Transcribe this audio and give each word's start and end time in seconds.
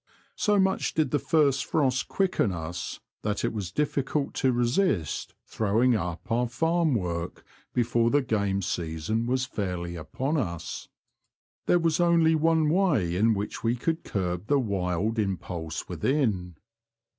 So 0.35 0.57
much 0.57 0.95
did 0.95 1.11
the 1.11 1.19
first 1.19 1.63
frosts 1.63 2.01
quicken 2.01 2.51
us 2.51 2.99
that 3.21 3.45
it 3.45 3.53
was 3.53 3.71
dfficult 3.71 4.33
to 4.41 4.51
resist 4.51 5.35
throwing 5.45 5.95
up 5.95 6.31
our 6.31 6.47
farm 6.47 6.95
work 6.95 7.45
before 7.71 8.09
the 8.09 8.23
game 8.23 8.63
season 8.63 9.27
was 9.27 9.45
fairly 9.45 9.95
upon 9.95 10.37
us. 10.37 10.87
There 11.67 11.77
was 11.77 11.99
only 11.99 12.33
one 12.33 12.67
way 12.71 13.15
in 13.15 13.35
which 13.35 13.63
we 13.63 13.75
could 13.75 14.03
curb 14.03 14.47
the 14.47 14.57
wild 14.57 15.19
impulse 15.19 15.87
within. 15.87 16.55